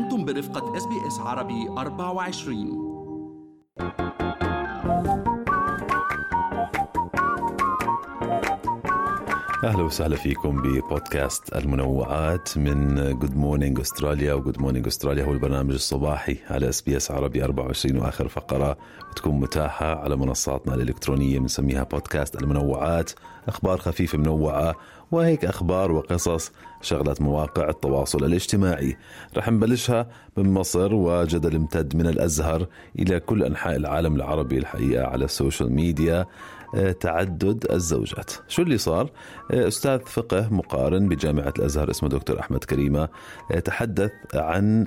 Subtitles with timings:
[0.00, 2.90] أنتم برفقة SBS عربي 24
[9.64, 15.72] أهلا وسهلا فيكم ببودكاست المنوعات من Good Morning Australia و Good Morning Australia هو البرنامج
[15.72, 18.76] الصباحي على SBS عربي 24 وآخر فقرة
[19.10, 23.10] بتكون متاحة على منصاتنا الإلكترونية بنسميها بودكاست المنوعات.
[23.48, 24.74] أخبار خفيفة منوعة
[25.12, 26.52] وهيك أخبار وقصص
[26.82, 28.96] شغلت مواقع التواصل الاجتماعي.
[29.36, 32.66] رح نبلشها من مصر وجدل امتد من الأزهر
[32.98, 36.26] إلى كل أنحاء العالم العربي الحقيقة على ال social media
[36.74, 38.30] آه، تعدد الزوجات.
[38.48, 39.10] شو اللي صار؟
[39.50, 43.08] آه، أستاذ فقه مقارن بجامعة الأزهر اسمه دكتور أحمد كريمة
[43.52, 44.86] آه، تحدث عن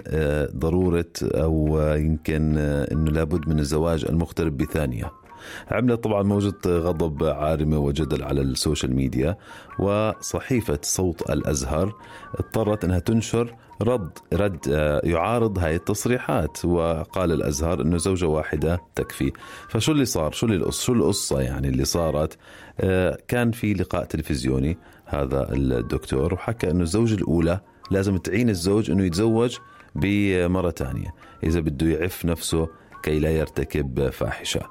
[0.56, 5.23] ضرورة أو يمكن أنه لابد من الزواج المغترب بثانية.
[5.72, 9.38] عملت طبعا موجة غضب عارمة وجدل على ال social media
[9.80, 11.96] وصحيفة صوت الأزهر
[12.36, 19.32] اضطرت أنها تنشر رد رد آه، يعارض هاي التصريحات وقال الأزهر إنه زوجة واحدة تكفي.
[19.70, 22.38] فشو اللي صار؟ شو اللي شو القصة يعني اللي صارت؟
[22.80, 27.60] آه، كان في لقاء تلفزيوني هذا الدكتور وحكى إنه الزوجة الأولى
[27.92, 29.58] لازم تعين الزوج إنه يتزوج
[29.96, 31.14] بمرة ثانية
[31.44, 32.68] إذا بده يعف نفسه
[33.04, 34.62] كي لا يرتكب فاحشة.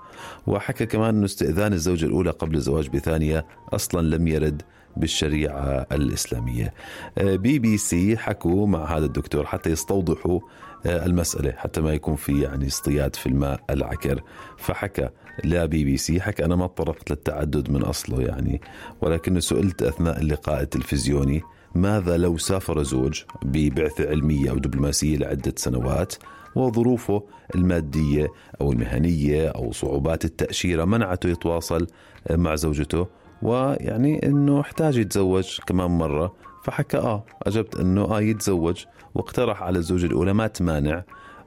[0.46, 4.62] وحكى كمان انه استئذان الزوجة الأولى قبل الزواج بثانية أصلا لم يرد
[4.96, 6.74] بالشريعة الإسلامية.
[7.20, 10.40] بي بي سي حكوا مع هذا الدكتور حتى يستوضحوا
[10.86, 14.22] آه، المسألة حتى ما يكون في يعني اصطياد في الماء العكر.
[14.58, 15.08] فحكى
[15.44, 18.60] لا بي بي سي حكى أنا ما طرقت للتعدد من أصله يعني.
[19.00, 21.42] ولكن سئلت أثناء اللقاء التلفزيوني
[21.74, 26.14] ماذا لو سافر زوج ببعثة علمية أو دبلوماسية لعدة سنوات؟
[26.54, 27.22] وظروفه
[27.54, 28.28] المادية
[28.60, 31.86] أو المهنية أو صعوبات التأشيرة منعته يتواصل
[32.30, 33.06] مع زوجته
[33.42, 36.34] ويعني إنه احتاج يتزوج كمان مرة.
[36.64, 41.04] فحكى آه أجبت إنه آه يتزوج واقترح على الزوجة الأولى ما تمانع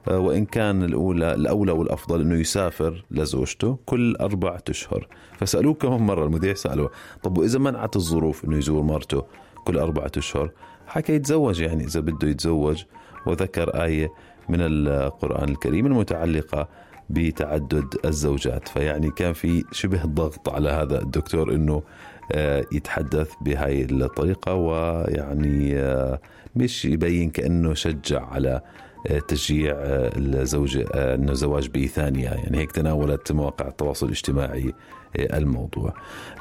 [0.08, 5.08] آه، وإن كان الأولى الأولى والأفضل إنه يسافر لزوجته كل اربعة أشهر.
[5.38, 6.90] فسألوه كمان مرة المذيع سالوه
[7.22, 9.24] طب وإذا منعت الظروف إنه يزور مرته
[9.64, 10.50] كل اربعة أشهر؟
[10.86, 12.84] حكى يتزوج يعني إذا بده يتزوج
[13.26, 14.12] وذكر آية
[14.48, 16.68] من القرآن الكريم المتعلقة
[17.10, 18.68] بتعدد الزوجات.
[18.68, 21.82] فيعني كان في شبه ضغط على هذا الدكتور إنه
[22.32, 26.20] آه، يتحدث بهاي الطريقة ويعني آه،
[26.56, 28.60] مش يبين كأنه شجع على
[29.28, 34.74] تشجيع الزوجة انه الزواج بثانية يعني هيك تناولت مواقع التواصل الاجتماعي
[35.16, 35.94] الموضوع.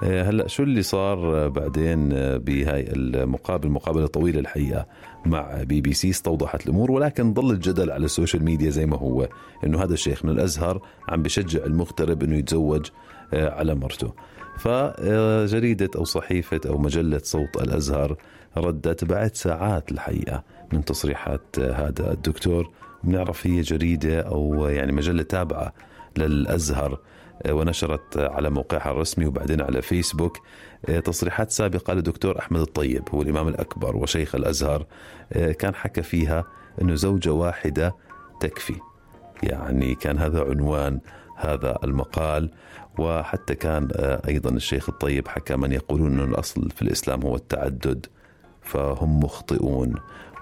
[0.04, 4.86] هلأ شو اللي صار بعدين بهاي المقابله مقابلة طويلة الحقيقة
[5.26, 8.98] مع بي بي سي استوضحت الأمور ولكن ظل الجدل على ال social media زي ما
[8.98, 9.30] هو
[9.64, 12.86] إنه هذا الشيخ من الأزهر عم بشجع المغترب إنه يتزوج
[13.34, 14.14] آه، على مرته.
[14.58, 18.16] فجريدة أو صحيفة أو مجلة صوت الأزهر
[18.58, 20.44] ردت بعد ساعات الحقيقة
[20.74, 22.72] من تصريحات هذا الدكتور.
[23.04, 25.74] بنعرف هي جريدة أو يعني مجلة تابعة
[26.18, 27.00] للأزهر
[27.50, 30.38] ونشرت على موقعها الرسمي وبعدين على فيسبوك.
[31.04, 34.86] تصريحات سابقة لدكتور أحمد الطيب هو الإمام الأكبر وشيخ الأزهر.
[35.60, 36.44] كان حكى فيها
[36.82, 37.96] أنه زوجة واحدة
[38.40, 38.76] تكفي.
[39.44, 41.00] يعني كان هذا عنوان
[41.38, 42.52] هذا المقال.
[43.00, 43.88] وحتى كان
[44.28, 48.06] أيضا الشيخ الطيب حكى من يقولون أن الأصل في الإسلام هو التعدد
[48.62, 49.96] فهم مخطئون.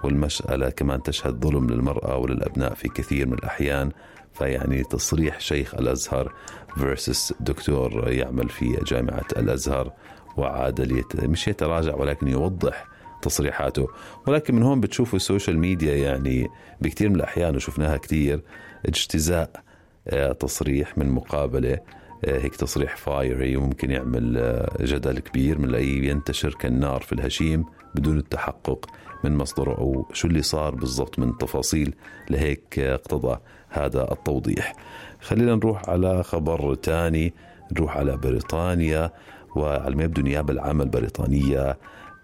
[0.04, 3.92] والمسألة كمان تشهد ظلم للمرأة وللأبناء في كثير من الأحيان
[4.34, 6.34] فيعني تصريح شيخ الأزهر
[6.78, 9.92] versus دكتور يعمل في جامعة الأزهر
[10.38, 12.86] وعاد مش يتراجع ولكن يوضح
[13.22, 13.88] تصريحاته.
[14.28, 16.48] ولكن من هون بتشوفوا السوشيال ميديا يعني
[16.82, 18.42] بكثير من الأحيان وشفناها كثير
[18.86, 19.64] اجتزاء
[20.08, 21.74] آه، تصريح من مقابلة.
[21.74, 21.82] آه،
[22.28, 28.86] هيك تصريح fiery وممكن يعمل آه، جدل كبير من ينتشر كالنار في الهشيم بدون التحقق
[29.24, 31.96] من مصدره أو شو اللي صار بالضبط من تفاصيل
[32.30, 33.38] لهيك اقتضى
[33.70, 34.76] هذا التوضيح.
[35.22, 37.34] خلينا نروح على خبر ثاني
[37.72, 39.12] نروح على بريطانيا
[39.56, 41.78] وعلى ما يبدو النيابة العامة البريطانية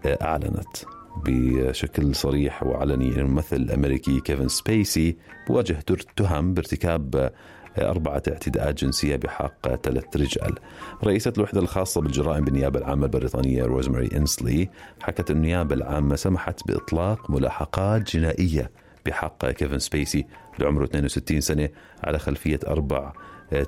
[0.05, 0.77] آه، أعلنت
[1.25, 5.17] بشكل صريح وعلني الممثل الأمريكي كيفن سبيسي
[5.47, 5.79] بواجه
[6.15, 7.31] تهم بارتكاب
[7.77, 10.55] أربعة اعتداءات جنسية بحق ثلاث رجال.
[11.03, 14.69] رئيسة الوحدة الخاصة بالجرائم بالنيابة العامة البريطانية روزماري إنسلي
[15.01, 18.71] حكت النيابة العامة سمحت بإطلاق ملاحقات جنائية
[19.05, 20.25] بحق كيفن سبيسي
[20.59, 21.69] لعمره 62 سنة
[22.03, 23.13] على خلفية أربع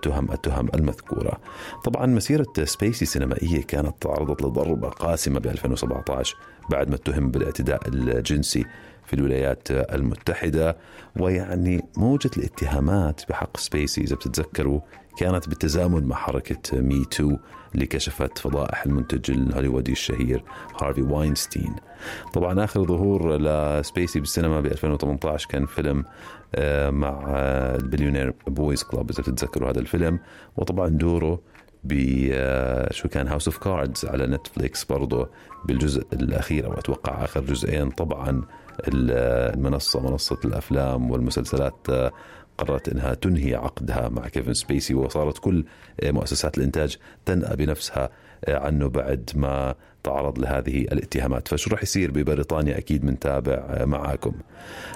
[0.02, 1.38] تهم التهم المذكورة.
[1.84, 6.38] طبعا مسيرة سبيسي سينمائية كانت تعرضت لضربة قاسمة ب 2017
[6.70, 8.66] بعد ما اتهم بالاعتداء الجنسي
[9.12, 10.78] في الولايات المتحدة
[11.20, 14.80] ويعني موجة الاتهامات بحق سبيسي إذا بتتذكروا
[15.18, 17.38] كانت بالتزامن مع حركة Me Too
[17.76, 20.44] اللي كشفت فضائح المنتج الهوليوودي الشهير
[20.82, 21.76] هارفي واينستين.
[22.34, 26.06] طبعا آخر ظهور لسبيسي بالسينما ب 2018 كان فيلم
[26.56, 27.24] آه، مع
[27.76, 30.20] Billionaire Boys Club إذا بتتذكروا هذا الفيلم.
[30.58, 31.42] وطبعا دوره
[31.84, 31.94] ب
[32.34, 35.30] آه، شو كان House of Cards على نتفليكس برضه
[35.66, 38.42] بالجزء الأخير أو أتوقع آخر جزئين طبعا.
[38.88, 42.12] المنصة منصة الأفلام والمسلسلات آه،
[42.58, 45.66] قررت إنها تنهي عقدها مع كيفن سبيسي وصارت كل
[46.04, 48.10] مؤسسات الإنتاج تنأى بنفسها
[48.48, 51.48] عنه بعد ما تعرض لهذه الاتهامات.
[51.48, 54.34] فشو راح يصير ببريطانيا؟ أكيد بنتابع معاكم.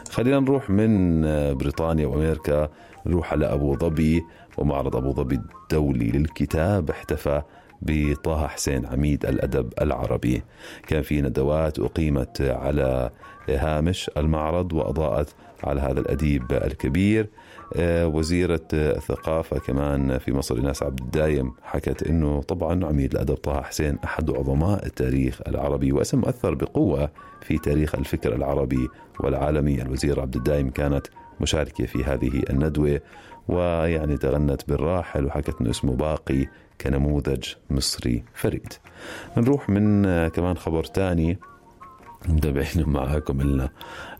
[0.09, 1.21] خلينا نروح من
[1.55, 2.69] بريطانيا وأمريكا
[3.05, 4.23] نروح على أبو ظبي.
[4.57, 7.41] ومعرض أبو ظبي الدولي للكتاب احتفى
[7.81, 10.43] بطه حسين عميد الأدب العربي.
[10.87, 13.09] كان في ندوات أقيمت على
[13.49, 17.27] هامش المعرض وأضاءت على هذا الأديب الكبير.
[17.75, 23.61] آه، وزيرة الثقافة كمان في مصر إناس عبد الدايم حكت أنه طبعا عميد الأدب طه
[23.61, 27.09] حسين أحد عظماء التاريخ العربي واسم مؤثر بقوة
[27.41, 28.87] في تاريخ الفكر العربي
[29.19, 29.81] والعالمي.
[29.81, 31.07] الوزير عبد الدايم كانت
[31.41, 33.01] مشاركة في هذه الندوة
[33.47, 36.47] ويعني تغنت بالراحل وحكت أنه اسمه باقي
[36.81, 38.73] كنموذج مصري فريد.
[39.37, 41.37] نروح من كمان خبر تاني.
[42.29, 43.69] متابعين معاكم لنا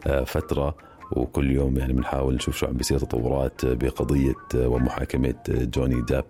[0.08, 0.76] آه، فترة
[1.12, 6.24] وكل يوم يعني بنحاول نشوف شو عم بيصير تطورات بقضية ومحاكمة جوني ديب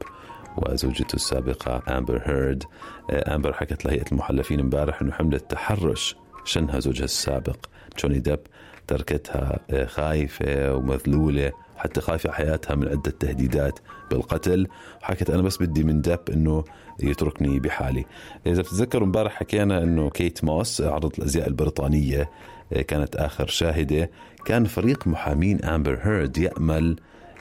[0.57, 2.63] وزوجته السابقة أمبر هيرد
[3.11, 7.57] أمبر حكت لهيئة المحلفين امبارح أنه حملة تحرش شنها زوجها السابق
[7.99, 8.39] جوني ديب
[8.87, 11.51] تركتها خايفة ومذلولة.
[11.85, 13.79] حتى خايفة حياتها من عدة تهديدات
[14.11, 14.67] بالقتل.
[15.01, 16.63] حكت أنا بس بدي من ديب أنه
[16.99, 18.05] يتركني بحالي.
[18.47, 22.29] إذا بتتذكروا امبارح حكينا أنه كيت موس عارضة الأزياء البريطانية
[22.87, 24.09] كانت آخر شاهدة.
[24.45, 26.95] كان فريق محامين أمبر هيرد يأمل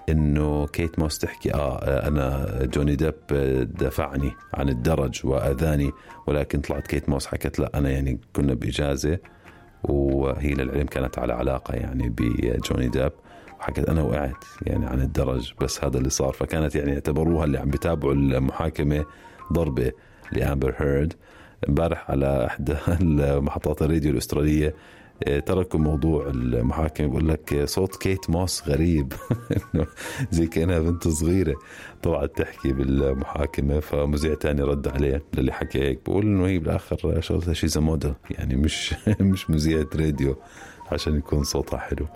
[0.09, 3.15] إنه كيت موس تحكي آه أنا جوني ديب
[3.79, 5.91] دفعني عن الدرج وأذاني
[6.27, 9.19] ولكن طلعت كيت موس حكت لا أنا يعني كنا بإجازة
[9.85, 13.13] وهي للعلم كانت على علاقة يعني بجوني ديب
[13.65, 16.33] وحكت أنا وقعت يعني عن الدرج بس هذا اللي صار.
[16.33, 19.05] فكانت يعني اعتبروها اللي عم بيتابعوا المحاكمة
[19.53, 19.93] ضربة
[20.33, 21.13] لأمبر هيرد.
[21.69, 22.77] امبارح على إحدى
[23.41, 24.75] محطات الراديو الأسترالية
[25.29, 27.07] آه، تركوا موضوع المحاكمة.
[27.09, 29.13] بقول لك صوت كيت موس غريب.
[30.31, 31.55] زي كأنها بنت صغيرة
[32.03, 36.01] طلعت تحكي بالمحاكمة فمذيع تاني رد عليه للي حكى هيك.
[36.07, 40.37] بقول إنه هي بالآخر شغلتها شي موديل يعني مش مش مذيعة راديو.
[40.93, 42.07] عشان يكون صوتها حلو.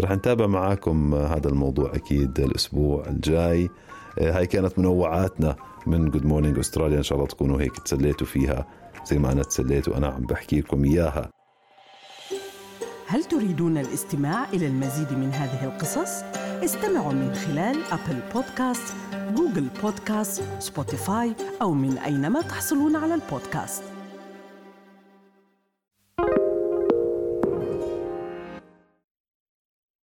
[0.00, 3.70] رح نتابع معاكم هذا الموضوع أكيد الأسبوع الجاي.
[4.18, 5.56] آه، هاي كانت منوعاتنا
[5.86, 8.66] من Good Morning أستراليا إن شاء الله تكونوا هيك تسليتوا فيها
[9.06, 11.30] زي ما أنا تسليت وأنا عم بحكي لكم إياها.
[13.06, 16.22] هل تريدون الاستماع إلى المزيد من هذه القصص؟
[16.64, 18.94] استمعوا من خلال Apple Podcast،
[19.34, 23.93] Google Podcast، Spotify أو من أينما تحصلون على البودكاست.